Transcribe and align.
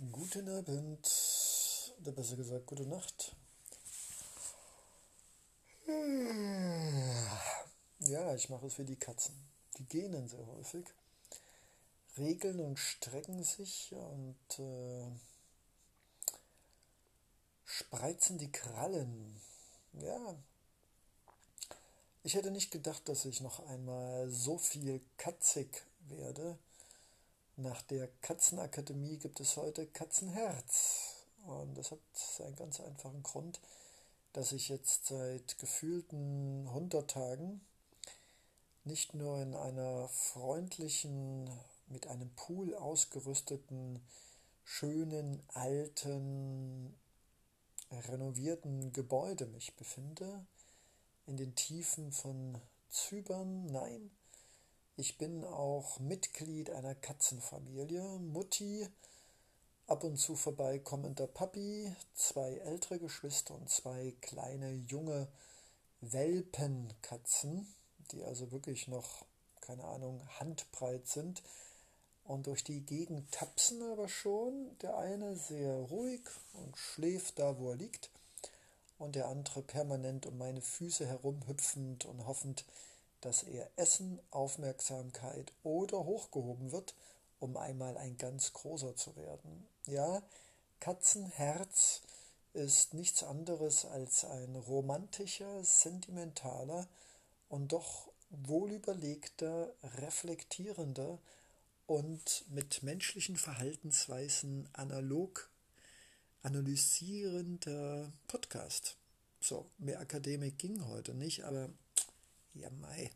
Guten 0.00 0.48
Abend, 0.48 1.92
oder 2.00 2.12
besser 2.12 2.36
gesagt, 2.36 2.66
gute 2.66 2.86
Nacht. 2.86 3.34
Ja, 7.98 8.32
ich 8.36 8.48
mache 8.48 8.66
es 8.66 8.78
wie 8.78 8.84
die 8.84 8.94
Katzen. 8.94 9.34
Die 9.76 9.84
gähnen 9.86 10.28
sehr 10.28 10.46
häufig, 10.46 10.86
regeln 12.16 12.60
und 12.60 12.78
strecken 12.78 13.42
sich 13.42 13.92
und 13.92 14.60
äh, 14.60 15.10
spreizen 17.64 18.38
die 18.38 18.52
Krallen. 18.52 19.40
Ja, 19.94 20.36
ich 22.22 22.34
hätte 22.34 22.52
nicht 22.52 22.70
gedacht, 22.70 23.08
dass 23.08 23.24
ich 23.24 23.40
noch 23.40 23.66
einmal 23.66 24.30
so 24.30 24.58
viel 24.58 25.00
katzig 25.16 25.84
werde 26.02 26.56
nach 27.58 27.82
der 27.82 28.08
Katzenakademie 28.22 29.18
gibt 29.18 29.40
es 29.40 29.56
heute 29.56 29.86
Katzenherz. 29.86 31.26
Und 31.46 31.76
das 31.76 31.90
hat 31.90 31.98
einen 32.44 32.56
ganz 32.56 32.80
einfachen 32.80 33.22
Grund, 33.22 33.60
dass 34.32 34.52
ich 34.52 34.68
jetzt 34.68 35.06
seit 35.06 35.58
gefühlten 35.58 36.66
100 36.68 37.10
Tagen 37.10 37.60
nicht 38.84 39.14
nur 39.14 39.40
in 39.40 39.54
einer 39.54 40.08
freundlichen, 40.08 41.50
mit 41.88 42.06
einem 42.06 42.30
Pool 42.34 42.74
ausgerüsteten, 42.74 44.00
schönen, 44.64 45.42
alten, 45.48 46.94
renovierten 47.90 48.92
Gebäude 48.92 49.46
mich 49.46 49.74
befinde, 49.76 50.46
in 51.26 51.36
den 51.36 51.54
Tiefen 51.54 52.12
von 52.12 52.58
Zypern, 52.88 53.66
nein, 53.66 54.10
ich 54.98 55.16
bin 55.16 55.44
auch 55.44 56.00
Mitglied 56.00 56.70
einer 56.70 56.96
Katzenfamilie. 56.96 58.02
Mutti, 58.18 58.84
ab 59.86 60.02
und 60.02 60.16
zu 60.16 60.34
vorbeikommender 60.34 61.28
Papi, 61.28 61.94
zwei 62.14 62.54
ältere 62.56 62.98
Geschwister 62.98 63.54
und 63.54 63.70
zwei 63.70 64.12
kleine 64.20 64.72
junge 64.72 65.28
Welpenkatzen, 66.00 67.72
die 68.10 68.24
also 68.24 68.50
wirklich 68.50 68.88
noch, 68.88 69.24
keine 69.60 69.84
Ahnung, 69.84 70.20
handbreit 70.40 71.06
sind 71.06 71.44
und 72.24 72.48
durch 72.48 72.64
die 72.64 72.84
Gegend 72.84 73.30
tapsen 73.30 73.80
aber 73.92 74.08
schon. 74.08 74.76
Der 74.82 74.98
eine 74.98 75.36
sehr 75.36 75.74
ruhig 75.74 76.22
und 76.54 76.76
schläft 76.76 77.38
da, 77.38 77.56
wo 77.56 77.70
er 77.70 77.76
liegt, 77.76 78.10
und 78.98 79.14
der 79.14 79.28
andere 79.28 79.62
permanent 79.62 80.26
um 80.26 80.38
meine 80.38 80.60
Füße 80.60 81.06
herumhüpfend 81.06 82.04
und 82.04 82.26
hoffend, 82.26 82.64
dass 83.20 83.42
er 83.42 83.70
Essen, 83.76 84.20
Aufmerksamkeit 84.30 85.52
oder 85.62 86.04
hochgehoben 86.04 86.72
wird, 86.72 86.94
um 87.40 87.56
einmal 87.56 87.96
ein 87.96 88.16
ganz 88.16 88.52
großer 88.52 88.96
zu 88.96 89.16
werden. 89.16 89.66
Ja, 89.86 90.22
Katzenherz 90.80 92.02
ist 92.52 92.94
nichts 92.94 93.22
anderes 93.22 93.84
als 93.84 94.24
ein 94.24 94.56
romantischer, 94.56 95.62
sentimentaler 95.64 96.86
und 97.48 97.72
doch 97.72 98.08
wohlüberlegter, 98.30 99.72
reflektierender 99.96 101.18
und 101.86 102.44
mit 102.50 102.82
menschlichen 102.82 103.36
Verhaltensweisen 103.36 104.68
analog 104.72 105.50
analysierender 106.42 108.12
Podcast. 108.26 108.96
So, 109.40 109.70
mehr 109.78 110.00
Akademik 110.00 110.58
ging 110.58 110.86
heute 110.86 111.14
nicht, 111.14 111.44
aber 111.44 111.68
ja, 112.58 112.70
Mai. 112.70 113.10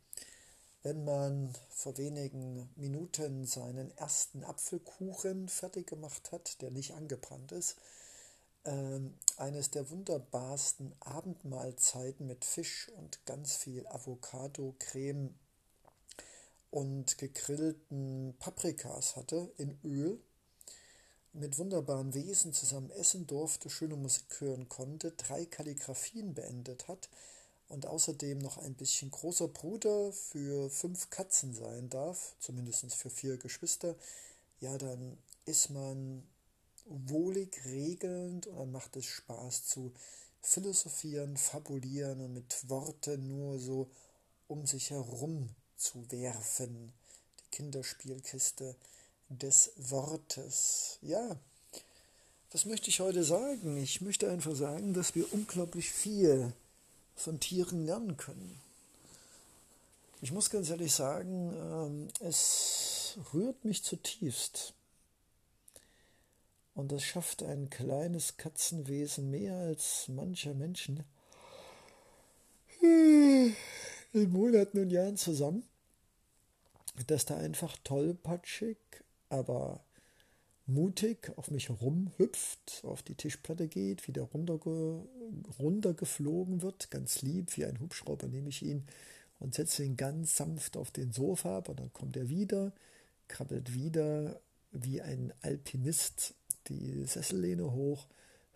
Wenn 0.82 1.04
man 1.04 1.56
vor 1.70 1.96
wenigen 1.96 2.68
Minuten 2.76 3.44
seinen 3.44 3.96
ersten 3.96 4.44
Apfelkuchen 4.44 5.48
fertig 5.48 5.86
gemacht 5.86 6.32
hat, 6.32 6.60
der 6.60 6.70
nicht 6.70 6.94
angebrannt 6.94 7.52
ist, 7.52 7.76
äh, 8.64 9.00
eines 9.36 9.70
der 9.70 9.90
wunderbarsten 9.90 10.92
Abendmahlzeiten 11.00 12.26
mit 12.26 12.44
Fisch 12.44 12.90
und 12.96 13.24
ganz 13.26 13.56
viel 13.56 13.86
Avocado, 13.86 14.74
Creme 14.78 15.34
und 16.70 17.18
gegrillten 17.18 18.34
Paprikas 18.38 19.16
hatte 19.16 19.52
in 19.58 19.78
Öl, 19.84 20.20
mit 21.32 21.58
wunderbaren 21.58 22.12
Wesen 22.14 22.52
zusammen 22.52 22.90
essen 22.90 23.26
durfte, 23.26 23.70
schöne 23.70 23.96
Musik 23.96 24.40
hören 24.40 24.68
konnte, 24.68 25.12
drei 25.12 25.46
Kalligraphien 25.46 26.34
beendet 26.34 26.88
hat, 26.88 27.08
und 27.72 27.86
außerdem 27.86 28.38
noch 28.38 28.58
ein 28.58 28.74
bisschen 28.74 29.10
großer 29.10 29.48
Bruder 29.48 30.12
für 30.12 30.68
fünf 30.68 31.08
Katzen 31.08 31.54
sein 31.54 31.88
darf, 31.88 32.36
zumindest 32.38 32.94
für 32.94 33.08
vier 33.08 33.38
Geschwister, 33.38 33.96
ja, 34.60 34.76
dann 34.76 35.16
ist 35.46 35.70
man 35.70 36.22
wohlig, 36.84 37.64
regelnd 37.64 38.46
und 38.46 38.58
dann 38.58 38.72
macht 38.72 38.96
es 38.96 39.06
Spaß 39.06 39.64
zu 39.64 39.92
philosophieren, 40.42 41.36
fabulieren 41.36 42.20
und 42.20 42.34
mit 42.34 42.68
Worten 42.68 43.28
nur 43.28 43.58
so 43.58 43.88
um 44.48 44.66
sich 44.66 44.90
herum 44.90 45.48
zu 45.76 46.10
werfen. 46.10 46.92
Die 47.40 47.56
Kinderspielkiste 47.56 48.76
des 49.30 49.72
Wortes. 49.76 50.98
Ja, 51.00 51.38
was 52.50 52.66
möchte 52.66 52.90
ich 52.90 53.00
heute 53.00 53.24
sagen? 53.24 53.78
Ich 53.78 54.02
möchte 54.02 54.28
einfach 54.28 54.54
sagen, 54.54 54.92
dass 54.92 55.14
wir 55.14 55.32
unglaublich 55.32 55.90
viel 55.90 56.52
von 57.14 57.40
Tieren 57.40 57.86
lernen 57.86 58.16
können. 58.16 58.60
Ich 60.20 60.32
muss 60.32 60.50
ganz 60.50 60.70
ehrlich 60.70 60.92
sagen, 60.92 61.52
ähm, 61.54 62.08
es 62.20 63.18
rührt 63.32 63.64
mich 63.64 63.82
zutiefst. 63.82 64.74
Und 66.74 66.92
das 66.92 67.02
schafft 67.02 67.42
ein 67.42 67.68
kleines 67.68 68.36
Katzenwesen 68.36 69.30
mehr 69.30 69.56
als 69.56 70.08
mancher 70.08 70.54
Menschen 70.54 71.04
in 72.80 74.30
Monaten 74.30 74.78
und 74.78 74.90
Jahren 74.90 75.16
zusammen, 75.16 75.64
dass 77.06 77.24
da 77.26 77.36
einfach 77.36 77.76
tollpatschig, 77.84 78.78
aber 79.28 79.80
mutig 80.66 81.32
auf 81.36 81.50
mich 81.50 81.70
rumhüpft, 81.70 82.82
auf 82.84 83.02
die 83.02 83.14
Tischplatte 83.14 83.68
geht, 83.68 84.08
wieder 84.08 84.22
runterge 84.22 85.06
runtergeflogen 85.58 86.62
wird, 86.62 86.90
ganz 86.90 87.20
lieb, 87.22 87.56
wie 87.56 87.64
ein 87.64 87.80
Hubschrauber 87.80 88.28
nehme 88.28 88.50
ich 88.50 88.62
ihn 88.62 88.86
und 89.38 89.54
setze 89.54 89.84
ihn 89.84 89.96
ganz 89.96 90.36
sanft 90.36 90.76
auf 90.76 90.90
den 90.90 91.12
Sofa 91.12 91.58
ab 91.58 91.68
und 91.68 91.78
dann 91.80 91.92
kommt 91.92 92.16
er 92.16 92.28
wieder, 92.28 92.72
krabbelt 93.28 93.74
wieder 93.74 94.40
wie 94.70 95.02
ein 95.02 95.32
Alpinist 95.42 96.34
die 96.68 97.04
Sessellehne 97.04 97.72
hoch, 97.72 98.06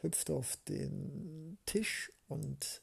hüpft 0.01 0.31
auf 0.31 0.57
den 0.69 1.59
Tisch 1.67 2.13
und 2.29 2.81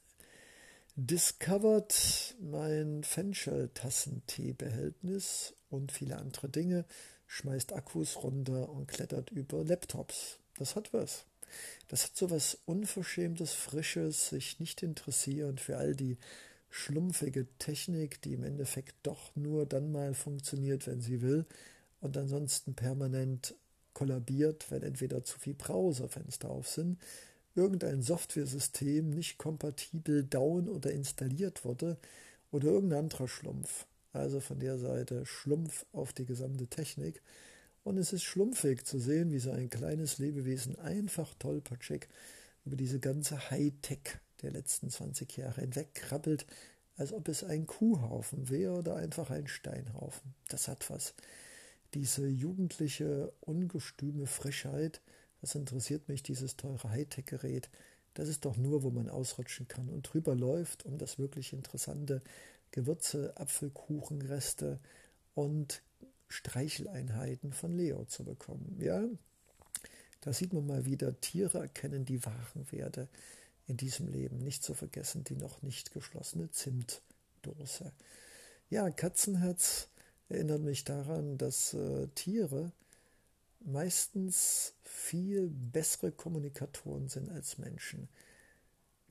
discovert 0.96 2.36
mein 2.40 3.04
Fenchel-Tassenteebehältnis 3.04 5.56
und 5.70 5.92
viele 5.92 6.18
andere 6.18 6.50
Dinge 6.50 6.86
schmeißt 7.34 7.74
Akkus 7.74 8.22
runter 8.22 8.70
und 8.70 8.88
klettert 8.88 9.32
über 9.32 9.64
Laptops. 9.64 10.38
Das 10.60 10.76
hat 10.76 10.94
was. 10.94 11.26
Das 11.88 12.04
hat 12.04 12.16
so 12.16 12.30
was 12.30 12.60
Unverschämtes, 12.66 13.54
Frisches, 13.54 14.30
sich 14.30 14.60
nicht 14.60 14.84
interessieren 14.84 15.58
für 15.58 15.78
all 15.78 15.96
die 15.96 16.18
schlumpfige 16.70 17.48
Technik, 17.58 18.22
die 18.22 18.34
im 18.34 18.44
Endeffekt 18.44 18.96
doch 19.02 19.36
nur 19.36 19.66
dann 19.66 19.92
mal 19.92 20.14
funktioniert, 20.14 20.86
wenn 20.86 21.02
sie 21.02 21.24
will 21.24 21.46
und 22.02 22.18
ansonsten 22.18 22.76
permanent 22.76 23.56
kollabiert, 23.94 24.70
wenn 24.70 24.84
entweder 24.84 25.24
zu 25.24 25.40
viel 25.40 25.56
Browserfenster 25.56 26.52
auf 26.52 26.68
sind, 26.68 27.00
irgendein 27.56 28.04
Softwaresystem 28.04 29.10
nicht 29.10 29.40
kompatibel 29.40 30.24
down 30.24 30.70
oder 30.70 30.92
installiert 30.92 31.66
wurde 31.66 31.98
oder 32.52 32.68
irgendein 32.68 33.00
anderer 33.00 33.28
Schlumpf. 33.28 33.88
Also 34.14 34.40
von 34.40 34.60
der 34.60 34.78
Seite 34.78 35.26
Schlumpf 35.26 35.86
auf 35.92 36.14
die 36.14 36.26
gesamte 36.26 36.68
Technik. 36.68 37.22
Und 37.84 37.98
es 37.98 38.14
ist 38.14 38.24
schlumpfig 38.24 38.86
zu 38.86 39.00
sehen, 39.00 39.32
wie 39.32 39.40
so 39.40 39.52
ein 39.52 39.70
kleines 39.70 40.20
Lebewesen 40.20 40.78
einfach 40.80 41.34
tollpatschig 41.36 42.08
über 42.64 42.78
diese 42.78 43.00
ganze 43.00 43.50
Hightech 43.50 44.18
der 44.42 44.52
letzten 44.52 44.90
20 44.90 45.36
Jahre 45.38 45.62
hinweg 45.62 45.94
krabbelt, 45.96 46.46
als 46.96 47.12
ob 47.12 47.28
es 47.28 47.44
ein 47.44 47.66
Kuhhaufen 47.66 48.50
wäre 48.50 48.74
oder 48.74 48.96
einfach 48.96 49.32
ein 49.32 49.48
Steinhaufen. 49.48 50.36
Das 50.48 50.68
hat 50.68 50.90
was. 50.90 51.16
Diese 51.94 52.28
jugendliche, 52.28 53.34
ungestüme 53.42 54.28
Frischheit, 54.28 55.02
was 55.42 55.56
interessiert 55.56 56.08
mich, 56.08 56.24
dieses 56.24 56.56
teure 56.56 56.90
Hightech-Gerät, 56.90 57.70
das 58.14 58.30
ist 58.30 58.46
doch 58.46 58.58
nur, 58.58 58.84
wo 58.84 58.92
man 58.92 59.10
ausrutschen 59.10 59.68
kann 59.68 59.90
und 59.90 60.04
drüber 60.04 60.36
läuft, 60.36 60.86
um 60.86 60.98
das 60.98 61.18
wirklich 61.18 61.52
Interessante 61.52 62.22
Gewürze, 62.74 63.38
Apfelkuchenreste 63.38 64.80
und 65.36 65.82
Streicheleinheiten 66.28 67.54
von 67.54 67.72
Leo 67.72 68.04
zu 68.06 68.26
bekommen. 68.26 68.78
Ja, 68.82 69.04
da 70.22 70.34
sieht 70.34 70.54
man 70.54 70.66
mal 70.66 70.86
wieder, 70.86 71.20
Tiere 71.22 71.60
erkennen 71.60 72.04
die 72.04 72.26
wahren 72.26 72.66
Werte 72.72 73.08
in 73.68 73.78
diesem 73.78 74.08
Leben. 74.08 74.40
Nicht 74.40 74.64
zu 74.64 74.74
vergessen 74.74 75.24
die 75.24 75.36
noch 75.36 75.62
nicht 75.62 75.94
geschlossene 75.94 76.50
Zimtdose. 76.50 77.92
Ja, 78.70 78.90
Katzenherz 78.90 79.88
erinnert 80.28 80.62
mich 80.62 80.84
daran, 80.84 81.38
dass 81.38 81.76
äh, 81.76 82.08
Tiere 82.16 82.72
meistens 83.60 84.74
viel 84.84 85.48
bessere 85.50 86.12
Kommunikatoren 86.12 87.08
sind 87.08 87.30
als 87.30 87.60
Menschen. 87.60 88.10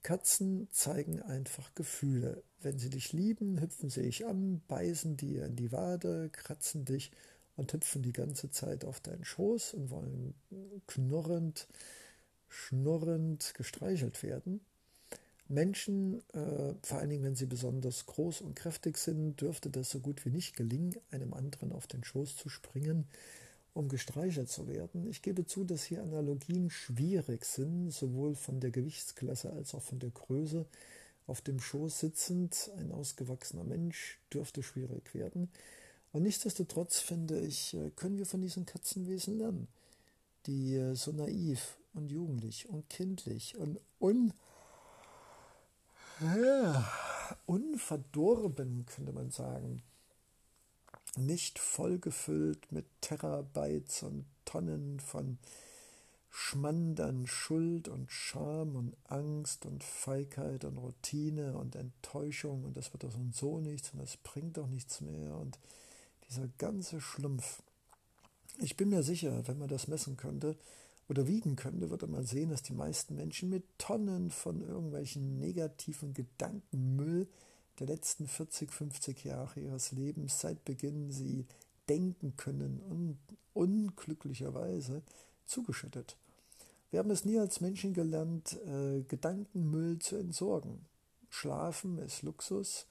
Katzen 0.03 0.69
zeigen 0.71 1.23
einfach 1.23 1.75
Gefühle. 1.75 2.43
Wenn 2.61 2.79
sie 2.79 2.91
dich 2.91 3.13
lieben, 3.13 3.61
hüpfen 3.61 3.91
sie 3.91 4.03
dich 4.03 4.27
an, 4.27 4.63
beißen 4.69 5.17
dir 5.17 5.47
in 5.47 5.57
die 5.57 5.73
Wade, 5.73 6.31
kratzen 6.31 6.85
dich 6.85 7.13
und 7.57 7.73
hüpfen 7.73 8.03
die 8.03 8.13
ganze 8.13 8.51
Zeit 8.51 8.85
auf 8.85 9.01
deinen 9.01 9.25
Schoß 9.25 9.75
und 9.75 9.91
wollen 9.91 10.35
knurrend, 10.87 11.69
schnurrend 12.49 13.55
gestreichelt 13.55 14.23
werden. 14.23 14.61
Menschen, 15.49 16.23
äh, 16.33 16.75
vor 16.83 16.99
allen 16.99 17.11
Dingen 17.11 17.25
wenn 17.25 17.37
sie 17.37 17.47
besonders 17.47 18.07
groß 18.07 18.41
und 18.41 18.57
kräftig 18.57 18.97
sind, 18.97 19.41
dürfte 19.41 19.71
das 19.71 19.91
so 19.91 20.01
gut 20.01 20.25
wie 20.25 20.31
nicht 20.31 20.57
gelingen, 20.57 20.95
einem 21.11 21.35
anderen 21.35 21.73
auf 21.73 21.87
den 21.87 22.05
Schoß 22.05 22.37
zu 22.37 22.49
springen, 22.49 23.07
um 23.75 23.89
gestreichelt 23.89 24.51
zu 24.51 24.69
werden. 24.69 25.07
Ich 25.09 25.23
gebe 25.23 25.47
zu, 25.47 25.65
dass 25.65 25.85
hier 25.85 26.03
Analogien 26.03 26.71
schwierig 26.71 27.45
sind, 27.45 27.91
sowohl 27.91 28.35
von 28.35 28.61
der 28.61 28.71
Gewichtsklasse 28.71 29.53
als 29.53 29.75
auch 29.75 29.83
von 29.83 29.99
der 29.99 30.11
Größe. 30.11 30.67
Auf 31.27 31.41
dem 31.41 31.61
Schoß 31.61 32.01
sitzend, 32.01 32.71
ein 32.77 32.93
ausgewachsener 32.93 33.65
Mensch, 33.65 34.19
dürfte 34.33 34.63
schwierig 34.63 35.15
werden. 35.15 35.51
Und 36.13 36.25
nichtsdestotrotz 36.25 36.99
finde 36.99 37.41
ich, 37.41 37.75
äh, 37.75 37.91
können 37.97 38.19
wir 38.19 38.27
von 38.27 38.43
diesen 38.43 38.67
Katzenwesen 38.67 39.39
lernen, 39.39 39.69
die 40.47 40.75
äh, 40.75 40.95
so 40.95 41.13
naiv 41.13 41.79
und 41.95 42.11
jugendlich 42.11 42.69
und 42.69 42.89
kindlich 42.91 43.57
und 43.57 43.81
un, 43.99 44.35
unverdorben, 47.47 48.85
könnte 48.87 49.13
man 49.13 49.31
sagen, 49.31 49.83
nicht 51.17 51.59
vollgefüllt 51.59 52.73
mit 52.73 52.87
Terabytes 53.01 54.03
und 54.03 54.25
Tonnen 54.45 55.01
von 55.01 55.39
Schmand 56.31 56.99
an 57.01 57.27
Schuld 57.27 57.89
und 57.89 58.11
Scham 58.11 58.75
und 58.75 58.97
Angst 59.05 59.67
und 59.67 59.85
Feigheit 59.85 60.65
und 60.65 60.79
Routine 60.79 61.59
und 61.59 61.77
Enttäuschung 61.77 62.65
und 62.65 62.77
das 62.77 62.93
wird 62.93 63.05
doch 63.05 63.13
so 63.33 63.61
nichts 63.61 63.91
und 63.93 64.01
das 64.01 64.17
bringt 64.17 64.57
doch 64.57 64.67
nichts 64.67 65.03
mehr 65.03 65.37
und 65.37 65.59
dieser 66.29 66.49
ganze 66.57 67.03
Schlumpf. 67.03 67.63
Ich 68.59 68.79
bin 68.79 68.89
mir 68.89 69.03
sicher, 69.03 69.47
wenn 69.47 69.59
man 69.59 69.69
das 69.69 69.89
messen 69.89 70.17
könnte 70.17 70.57
oder 71.09 71.27
wiegen 71.27 71.55
könnte, 71.57 71.91
würde 71.91 72.07
man 72.07 72.25
sehen, 72.25 72.49
dass 72.49 72.63
die 72.63 72.73
meisten 72.73 73.15
Menschen 73.15 73.51
mit 73.51 73.65
Tonnen 73.77 74.31
von 74.31 74.63
irgendwelchen 74.63 75.39
negativen 75.39 76.15
Gedankenmüll 76.15 77.29
der 77.79 77.87
letzten 77.87 78.27
40, 78.27 78.73
50 78.73 79.25
Jahre 79.25 79.61
ihres 79.61 79.93
Lebens, 79.93 80.41
seit 80.41 80.65
Beginn 80.65 81.11
sie 81.11 81.47
denken 81.89 82.37
können 82.37 82.81
und 82.81 83.19
unglücklicherweise 83.55 85.03
zugeschüttet. 85.47 86.17
Wir 86.91 86.99
haben 86.99 87.11
es 87.11 87.25
nie 87.25 87.39
als 87.39 87.61
Menschen 87.61 87.95
gelernt, 87.95 88.59
äh, 88.67 89.03
Gedankenmüll 89.03 89.99
zu 89.99 90.17
entsorgen. 90.17 90.85
Schlafen 91.31 91.99
ist 91.99 92.23
Luxus, 92.23 92.87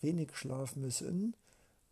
wenig 0.00 0.34
Schlafen 0.34 0.82
ist 0.84 1.02
in. 1.02 1.34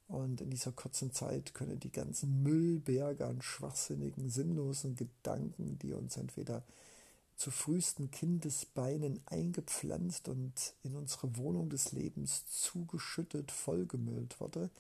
Und 0.09 0.41
in 0.41 0.51
dieser 0.51 0.73
kurzen 0.73 1.13
Zeit 1.13 1.55
können 1.55 1.81
die 1.81 1.93
ganzen 1.93 2.43
Müllberge 2.43 3.27
an 3.27 3.41
schwachsinnigen, 3.41 4.29
sinnlosen 4.29 4.97
Gedanken, 4.97 5.79
die 5.79 5.95
uns 5.95 6.17
entweder 6.17 6.65
zu 7.37 7.51
frühesten 7.51 8.11
Kindesbeinen 8.11 9.21
eingepflanzt 9.27 10.29
und 10.29 10.75
in 10.83 10.97
unsere 10.97 11.37
Wohnung 11.37 11.71
des 11.71 11.93
Lebens 11.93 12.47
zugeschüttet, 12.49 13.51
vollgemüllt 13.51 14.41
wurde. 14.41 14.71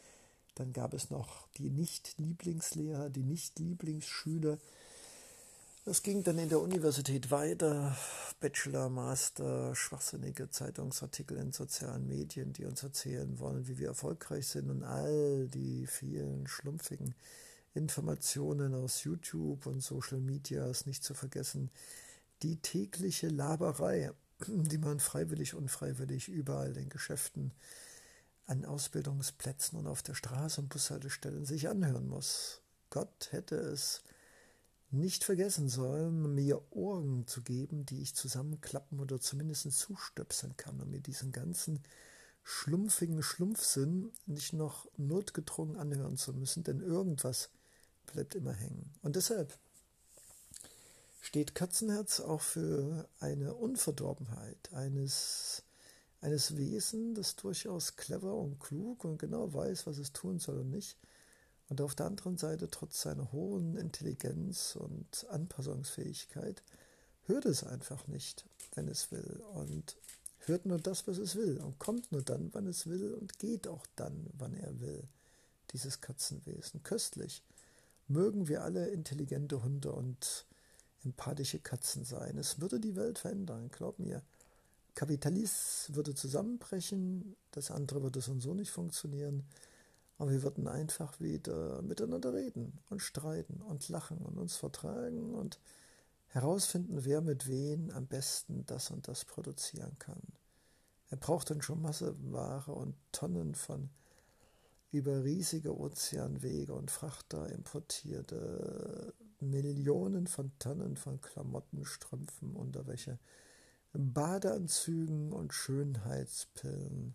Dann 0.54 0.72
gab 0.72 0.94
es 0.94 1.10
noch 1.10 1.48
die 1.56 1.70
Nicht-Lieblingslehrer, 1.70 3.10
die 3.10 3.22
Nicht-Lieblingsschüler. 3.22 4.58
Das 5.84 6.02
ging 6.02 6.22
dann 6.22 6.38
in 6.38 6.48
der 6.48 6.60
Universität 6.60 7.30
weiter. 7.30 7.96
Bachelor, 8.38 8.88
Master, 8.88 9.74
schwachsinnige 9.74 10.50
Zeitungsartikel 10.50 11.38
in 11.38 11.52
sozialen 11.52 12.06
Medien, 12.06 12.52
die 12.52 12.66
uns 12.66 12.82
erzählen 12.82 13.38
wollen, 13.40 13.66
wie 13.66 13.78
wir 13.78 13.88
erfolgreich 13.88 14.46
sind 14.46 14.70
und 14.70 14.84
all 14.84 15.48
die 15.48 15.86
vielen 15.86 16.46
schlumpfigen 16.46 17.14
Informationen 17.74 18.74
aus 18.74 19.02
YouTube 19.04 19.66
und 19.66 19.80
Social 19.80 20.20
Medias 20.20 20.86
nicht 20.86 21.02
zu 21.02 21.14
vergessen, 21.14 21.70
die 22.42 22.56
tägliche 22.56 23.28
Laberei, 23.28 24.12
die 24.46 24.78
man 24.78 25.00
freiwillig, 25.00 25.54
unfreiwillig 25.54 26.28
überall 26.28 26.76
in 26.76 26.88
Geschäften, 26.88 27.52
an 28.46 28.64
Ausbildungsplätzen 28.64 29.78
und 29.78 29.86
auf 29.86 30.02
der 30.02 30.14
Straße 30.14 30.60
und 30.60 30.68
Bushaltestellen 30.68 31.44
sich 31.44 31.68
anhören 31.68 32.08
muss. 32.08 32.60
Gott 32.90 33.28
hätte 33.30 33.54
es 33.54 34.02
nicht 34.90 35.24
vergessen 35.24 35.68
sollen, 35.68 36.34
mir 36.34 36.60
Ohren 36.70 37.26
zu 37.26 37.42
geben, 37.42 37.86
die 37.86 38.02
ich 38.02 38.14
zusammenklappen 38.14 39.00
oder 39.00 39.20
zumindest 39.20 39.72
zustöpseln 39.72 40.56
kann, 40.56 40.80
um 40.80 40.90
mir 40.90 41.00
diesen 41.00 41.32
ganzen 41.32 41.82
schlumpfigen 42.42 43.22
Schlumpfsinn 43.22 44.12
nicht 44.26 44.52
noch 44.52 44.86
notgedrungen 44.98 45.76
anhören 45.76 46.16
zu 46.16 46.34
müssen, 46.34 46.64
denn 46.64 46.80
irgendwas 46.80 47.50
bleibt 48.06 48.34
immer 48.34 48.52
hängen. 48.52 48.92
Und 49.00 49.16
deshalb 49.16 49.56
steht 51.32 51.54
Katzenherz 51.54 52.20
auch 52.20 52.42
für 52.42 53.08
eine 53.18 53.54
Unverdorbenheit 53.54 54.70
eines, 54.74 55.62
eines 56.20 56.58
Wesen, 56.58 57.14
das 57.14 57.36
durchaus 57.36 57.96
clever 57.96 58.34
und 58.34 58.60
klug 58.60 59.06
und 59.06 59.16
genau 59.16 59.54
weiß, 59.54 59.86
was 59.86 59.96
es 59.96 60.12
tun 60.12 60.38
soll 60.38 60.58
und 60.58 60.68
nicht. 60.68 60.98
Und 61.70 61.80
auf 61.80 61.94
der 61.94 62.04
anderen 62.04 62.36
Seite, 62.36 62.68
trotz 62.68 63.00
seiner 63.00 63.32
hohen 63.32 63.78
Intelligenz 63.78 64.76
und 64.76 65.26
Anpassungsfähigkeit, 65.30 66.62
hört 67.24 67.46
es 67.46 67.64
einfach 67.64 68.06
nicht, 68.08 68.44
wenn 68.74 68.86
es 68.88 69.10
will. 69.10 69.40
Und 69.54 69.96
hört 70.40 70.66
nur 70.66 70.76
das, 70.76 71.08
was 71.08 71.16
es 71.16 71.34
will. 71.34 71.62
Und 71.62 71.78
kommt 71.78 72.12
nur 72.12 72.20
dann, 72.20 72.50
wann 72.52 72.66
es 72.66 72.86
will. 72.86 73.14
Und 73.14 73.38
geht 73.38 73.68
auch 73.68 73.86
dann, 73.96 74.28
wann 74.34 74.52
er 74.52 74.78
will. 74.80 75.08
Dieses 75.72 76.02
Katzenwesen. 76.02 76.82
Köstlich. 76.82 77.42
Mögen 78.06 78.48
wir 78.48 78.64
alle 78.64 78.88
intelligente 78.88 79.62
Hunde 79.62 79.92
und 79.92 80.44
empathische 81.04 81.58
Katzen 81.58 82.04
sein. 82.04 82.38
Es 82.38 82.60
würde 82.60 82.80
die 82.80 82.96
Welt 82.96 83.18
verändern, 83.18 83.70
glaub 83.70 83.98
mir. 83.98 84.22
Kapitalismus 84.94 85.96
würde 85.96 86.14
zusammenbrechen, 86.14 87.36
das 87.50 87.70
andere 87.70 88.02
würde 88.02 88.20
so 88.20 88.32
und 88.32 88.40
so 88.40 88.54
nicht 88.54 88.70
funktionieren. 88.70 89.44
Aber 90.18 90.30
wir 90.30 90.42
würden 90.42 90.68
einfach 90.68 91.18
wieder 91.18 91.82
miteinander 91.82 92.34
reden 92.34 92.78
und 92.90 93.00
streiten 93.00 93.60
und 93.62 93.88
lachen 93.88 94.18
und 94.18 94.38
uns 94.38 94.56
vertragen 94.56 95.34
und 95.34 95.58
herausfinden, 96.28 97.04
wer 97.04 97.20
mit 97.20 97.48
wen 97.48 97.90
am 97.92 98.06
besten 98.06 98.64
das 98.66 98.90
und 98.90 99.08
das 99.08 99.24
produzieren 99.24 99.96
kann. 99.98 100.22
Er 101.10 101.16
braucht 101.16 101.50
dann 101.50 101.60
schon 101.60 101.82
Masseware 101.82 102.72
und 102.72 102.94
Tonnen 103.12 103.54
von 103.54 103.90
über 104.92 105.24
riesige 105.24 105.76
Ozeanwege 105.76 106.72
und 106.74 106.90
Frachter 106.90 107.50
importierte 107.50 109.14
Millionen 109.42 110.26
von 110.26 110.52
Tonnen 110.58 110.96
von 110.96 111.20
Klamotten, 111.20 111.84
Strümpfen, 111.84 112.54
Unterwäsche, 112.54 113.18
Badeanzügen 113.92 115.32
und 115.32 115.52
Schönheitspillen. 115.52 117.14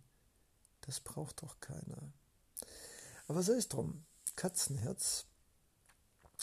Das 0.81 0.99
braucht 0.99 1.41
doch 1.41 1.59
keiner. 1.59 2.11
Aber 3.27 3.41
sei 3.43 3.53
es 3.53 3.67
drum, 3.67 4.05
Katzenherz. 4.35 5.25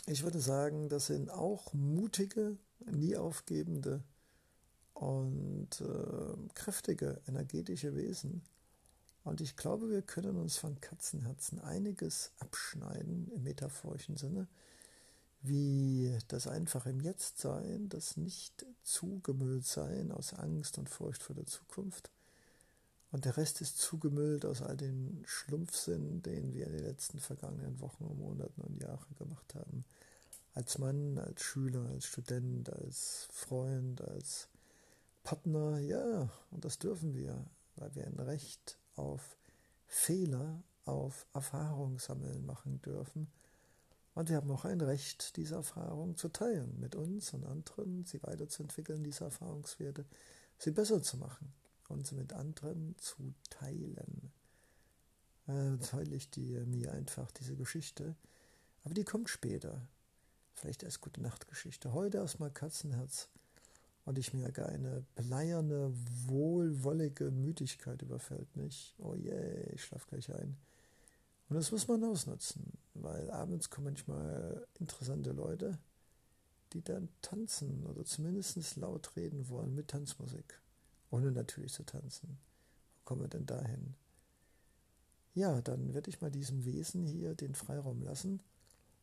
Ich 0.07 0.23
würde 0.23 0.41
sagen, 0.41 0.89
das 0.89 1.07
sind 1.07 1.31
auch 1.31 1.73
mutige, 1.73 2.59
nie 2.81 3.17
aufgebende 3.17 4.03
und 4.93 5.81
äh, 5.81 6.55
kräftige, 6.55 7.21
energetische 7.27 7.95
Wesen. 7.95 8.43
Und 9.23 9.41
ich 9.41 9.57
glaube, 9.57 9.89
wir 9.89 10.03
können 10.03 10.37
uns 10.37 10.59
von 10.59 10.81
Katzenherzen 10.81 11.61
einiges 11.61 12.33
abschneiden 12.41 13.31
im 13.35 13.45
metaphorischen 13.45 14.17
Sinne 14.17 14.49
wie 15.45 16.17
das 16.29 16.47
einfach 16.47 16.87
im 16.87 17.01
Jetzt 17.01 17.39
sein, 17.39 17.91
das 17.91 18.17
nicht 18.17 18.65
zugemüllt 18.83 19.67
sein 19.67 20.11
aus 20.11 20.33
Angst 20.33 20.79
und 20.79 20.89
Furcht 20.89 21.23
vor 21.23 21.37
der 21.37 21.45
Zukunft. 21.45 22.11
Und 23.13 23.27
der 23.27 23.37
Rest 23.37 23.61
ist 23.61 23.79
zugemüllt 23.79 24.47
aus 24.47 24.63
all 24.63 24.77
den 24.77 25.23
Schlumpfsinn, 25.27 26.23
den 26.23 26.55
wir 26.55 26.67
in 26.67 26.73
den 26.73 26.85
letzten 26.85 27.21
vergangenen 27.21 27.79
Wochen 27.81 28.05
und 28.05 28.19
Monaten 28.19 28.61
und 28.63 28.83
Jahren 28.83 29.15
gemacht 29.19 29.55
haben. 29.55 29.85
Als 30.55 30.79
Mann, 30.79 31.19
als 31.19 31.43
Schüler, 31.43 31.91
als 31.91 32.07
Student, 32.07 32.73
als 32.73 33.29
Freund, 33.31 34.01
als 34.01 34.49
Partner, 35.25 35.79
ja, 35.79 36.31
und 36.53 36.65
das 36.65 36.79
dürfen 36.79 37.15
wir, 37.15 37.45
weil 37.77 37.95
wir 37.95 38.07
ein 38.07 38.19
Recht 38.19 38.79
auf 38.97 39.37
Fehler, 39.87 40.63
auf 40.87 41.27
Erfahrung 41.35 41.99
sammeln 41.99 42.47
machen 42.47 42.81
dürfen 42.83 43.29
und 44.15 44.29
wir 44.29 44.37
haben 44.37 44.51
auch 44.51 44.65
ein 44.65 44.81
Recht, 44.81 45.37
diese 45.37 45.57
Erfahrung 45.57 46.17
zu 46.17 46.29
teilen 46.29 46.79
mit 46.79 46.95
uns 46.95 47.33
und 47.35 47.45
anderen, 47.45 48.05
sie 48.05 48.23
weiterzuentwickeln, 48.23 49.03
diese 49.03 49.25
Erfahrungswerte, 49.25 50.05
sie 50.59 50.71
besser 50.71 51.03
zu 51.03 51.17
machen 51.17 51.53
und 51.89 52.07
sie 52.07 52.15
mit 52.15 52.33
anderen 52.33 52.95
zu 52.99 53.35
teilen. 53.51 54.33
Äh, 55.47 55.77
teile 55.79 56.15
ich 56.15 56.31
dir 56.31 56.65
mir 56.67 56.93
einfach 56.93 57.31
diese 57.33 57.57
Geschichte, 57.57 58.15
aber 58.85 58.95
die 58.95 59.05
kommt 59.05 59.29
später. 59.29 59.81
vielleicht 60.55 60.85
erst 60.85 61.01
gute 61.01 61.21
Nachtgeschichte. 61.21 61.93
Heute 61.93 62.19
erstmal 62.19 62.51
Katzenherz 62.51 63.29
und 64.05 64.19
ich 64.19 64.33
merke, 64.33 64.67
eine 64.67 65.05
bleierne, 65.17 65.93
wohlwollige 66.27 67.31
Müdigkeit 67.31 68.01
überfällt 68.03 68.57
mich. 68.57 68.95
Oh 68.99 69.15
je, 69.15 69.31
yeah, 69.31 69.73
ich 69.75 69.85
schlafe 69.85 70.07
gleich 70.09 70.33
ein. 70.33 70.57
Und 71.49 71.57
das 71.57 71.73
muss 71.73 71.89
man 71.89 72.05
ausnutzen, 72.05 72.73
weil 72.95 73.31
abends 73.31 73.71
kommen 73.71 73.87
manchmal 73.87 74.67
interessante 74.79 75.33
Leute, 75.33 75.79
die 76.73 76.83
dann 76.83 77.09
tanzen 77.23 77.87
oder 77.87 78.05
zumindest 78.05 78.77
laut 78.77 79.15
reden 79.17 79.49
wollen 79.49 79.75
mit 79.75 79.89
Tanzmusik, 79.89 80.61
ohne 81.11 81.31
natürlich 81.33 81.73
zu 81.73 81.85
tanzen. 81.85 82.39
Wo 82.97 83.05
kommen 83.05 83.23
wir 83.23 83.29
denn 83.29 83.47
dahin? 83.47 83.95
Ja, 85.35 85.61
dann 85.61 85.95
werde 85.95 86.11
ich 86.11 86.21
mal 86.21 86.31
diesem 86.31 86.65
Wesen 86.65 87.05
hier 87.07 87.35
den 87.35 87.55
Freiraum 87.55 88.03
lassen, 88.03 88.41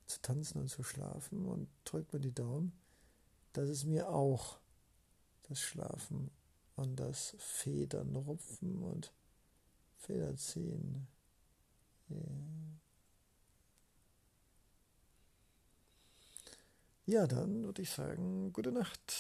zu 0.08 0.22
tanzen 0.22 0.60
und 0.62 0.70
zu 0.70 0.84
schlafen 0.84 1.46
und 1.46 1.68
drückt 1.84 2.14
mir 2.14 2.20
die 2.20 2.34
Daumen, 2.34 2.72
dass 3.54 3.68
es 3.68 3.86
mir 3.86 4.10
auch 4.10 4.58
das 5.44 5.60
Schlafen 5.60 6.32
und 6.76 6.96
das 6.96 7.36
Federn 7.38 8.16
rupfen 8.16 8.82
und 8.82 9.14
Feder 9.98 10.36
ziehen. 10.36 11.08
Yeah. 12.10 12.22
Ja, 17.08 17.26
dann 17.26 17.64
würde 17.66 17.82
ich 17.82 17.90
sagen, 17.90 18.54
gute 18.54 18.72
Nacht. 18.72 19.14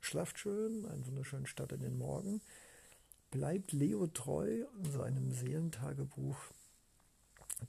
Schlaft 0.00 0.38
schön, 0.38 0.84
einen 0.86 1.06
wunderschönen 1.06 1.46
Start 1.46 1.72
in 1.72 1.80
den 1.80 1.96
Morgen. 1.96 2.40
Bleibt 3.30 3.72
Leo 3.72 4.08
treu 4.08 4.64
in 4.82 4.90
seinem 4.90 5.30
Seelentagebuch. 5.30 6.36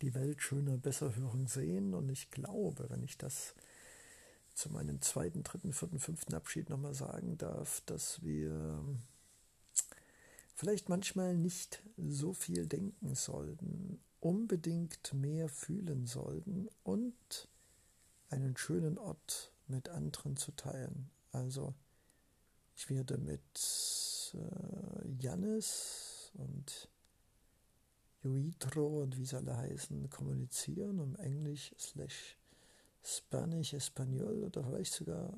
Die 0.01 0.15
Welt 0.15 0.41
schöner, 0.41 0.77
besser 0.77 1.15
hören, 1.15 1.45
sehen. 1.45 1.93
Und 1.93 2.09
ich 2.09 2.31
glaube, 2.31 2.89
wenn 2.89 3.03
ich 3.03 3.19
das 3.19 3.53
zu 4.55 4.71
meinem 4.71 4.99
zweiten, 5.01 5.43
dritten, 5.43 5.73
vierten, 5.73 5.99
fünften 5.99 6.33
Abschied 6.33 6.69
nochmal 6.69 6.95
sagen 6.95 7.37
darf, 7.37 7.81
dass 7.85 8.23
wir 8.23 8.83
vielleicht 10.55 10.89
manchmal 10.89 11.37
nicht 11.37 11.83
so 11.97 12.33
viel 12.33 12.65
denken 12.65 13.13
sollten, 13.13 13.99
unbedingt 14.21 15.13
mehr 15.13 15.49
fühlen 15.49 16.07
sollten 16.07 16.67
und 16.83 17.47
einen 18.29 18.57
schönen 18.57 18.97
Ort 18.97 19.51
mit 19.67 19.89
anderen 19.89 20.37
zu 20.37 20.51
teilen. 20.51 21.09
Also 21.31 21.73
ich 22.75 22.89
werde 22.89 23.17
mit 23.17 24.33
äh, 24.33 25.07
Jannis 25.19 26.31
und 26.33 26.89
Joitro 28.23 29.03
und 29.03 29.17
wie 29.17 29.25
sie 29.25 29.37
alle 29.37 29.55
heißen 29.55 30.09
kommunizieren, 30.09 30.99
um 30.99 31.15
Englisch 31.17 31.73
slash 31.77 32.37
Spanisch, 33.03 33.73
Espanol 33.73 34.43
oder 34.43 34.63
vielleicht 34.63 34.93
sogar 34.93 35.31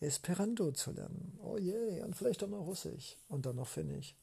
Esperanto 0.00 0.72
zu 0.72 0.90
lernen. 0.90 1.38
Oh 1.40 1.56
je, 1.56 1.72
yeah. 1.72 2.04
und 2.04 2.16
vielleicht 2.16 2.42
auch 2.42 2.48
noch 2.48 2.66
Russisch 2.66 3.16
und 3.28 3.46
dann 3.46 3.56
noch 3.56 3.68
Finnisch. 3.68 4.16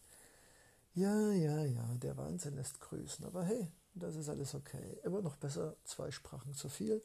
Ja, 0.93 1.31
ja, 1.31 1.63
ja, 1.63 1.97
der 1.97 2.17
Wahnsinn 2.17 2.55
lässt 2.55 2.81
grüßen, 2.81 3.23
aber 3.23 3.45
hey, 3.45 3.71
das 3.93 4.15
ist 4.15 4.29
alles 4.29 4.55
okay. 4.55 4.97
Immer 5.03 5.21
noch 5.21 5.37
besser, 5.37 5.75
zwei 5.85 6.11
Sprachen 6.11 6.53
zu 6.53 6.69
viel, 6.69 7.01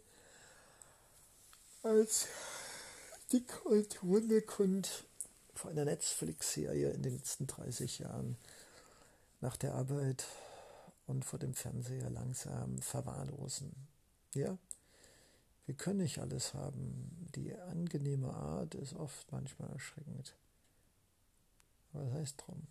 als 1.83 2.29
dick 3.33 3.65
und 3.67 4.03
wunderkund 4.03 5.05
vor 5.55 5.71
einer 5.71 5.85
Netflix-Serie 5.85 6.91
in 6.91 7.03
den 7.03 7.15
letzten 7.15 7.47
30 7.47 8.01
Jahren 8.01 8.37
nach 9.41 9.57
der 9.57 9.75
Arbeit 9.75 10.27
und 11.07 11.25
vor 11.25 11.39
dem 11.39 11.55
Fernseher 11.55 12.11
langsam 12.11 12.81
verwahrlosen. 12.83 13.73
Ja, 14.35 14.59
wir 15.67 15.75
können 15.75 16.01
nicht 16.01 16.19
alles 16.19 16.55
haben. 16.55 17.29
Die 17.35 17.55
angenehme 17.55 18.33
Art 18.33 18.75
ist 18.75 18.95
oft 18.95 19.31
manchmal 19.33 19.71
erschreckend. 19.71 20.35
Aber 21.93 22.05
das 22.05 22.13
heißt 22.15 22.45
drum. 22.47 22.67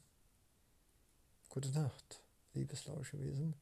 Gute 1.50 1.70
Nacht, 1.72 2.22
liebes 2.54 2.86
Lauschewesen. 2.86 3.56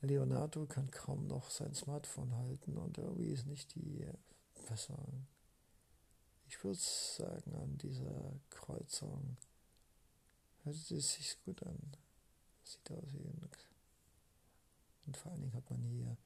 Leonardo 0.00 0.66
kann 0.66 0.90
kaum 0.90 1.26
noch 1.26 1.50
sein 1.50 1.74
Smartphone 1.74 2.34
halten 2.36 2.76
und 2.76 2.98
irgendwie 2.98 3.30
ist 3.30 3.46
nicht 3.46 3.74
die 3.74 4.06
Besserung. 4.68 5.26
Ich 6.46 6.62
würde 6.62 6.78
sagen, 6.78 7.54
an 7.56 7.76
dieser 7.78 8.40
Kreuzung 8.50 9.36
hört 10.62 10.76
es 10.76 11.12
sich 11.14 11.36
gut 11.44 11.62
an. 11.62 11.78
Sieht 12.64 12.90
aus 12.90 13.12
wie 13.12 13.26
ein. 13.26 13.48
Und 15.06 15.16
vor 15.16 15.32
allen 15.32 15.40
Dingen 15.40 15.54
hat 15.54 15.70
man 15.70 15.82
hier 15.82 16.16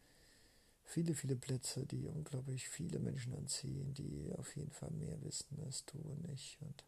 viele, 0.84 1.14
viele 1.14 1.36
Plätze, 1.36 1.86
die 1.86 2.06
unglaublich 2.06 2.68
viele 2.68 2.98
Menschen 2.98 3.34
anziehen, 3.34 3.94
die 3.94 4.32
auf 4.36 4.56
jeden 4.56 4.72
Fall 4.72 4.90
mehr 4.90 5.22
wissen 5.22 5.58
als 5.64 5.84
du 5.86 5.98
und 5.98 6.28
ich. 6.30 6.58
Und 6.60 6.84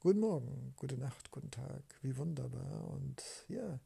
guten 0.00 0.20
Morgen, 0.20 0.74
gute 0.76 0.96
Nacht, 0.96 1.30
guten 1.30 1.50
Tag, 1.50 1.82
wie 2.02 2.16
wunderbar. 2.16 2.88
Und 2.90 3.22
ja, 3.48 3.78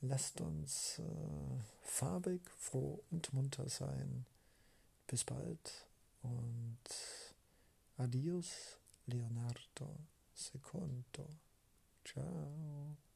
lasst 0.00 0.40
uns 0.40 0.98
äh, 0.98 1.62
farbig, 1.82 2.40
froh 2.58 3.02
und 3.10 3.32
munter 3.32 3.68
sein. 3.68 4.26
Bis 5.06 5.24
bald 5.24 5.86
und 6.22 6.78
adios, 7.96 8.78
Leonardo. 9.06 9.96
secondo. 10.40 11.28
Ciao. 12.04 13.09